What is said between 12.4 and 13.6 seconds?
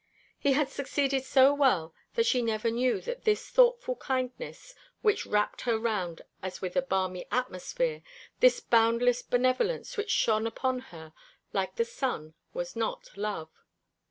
was not love.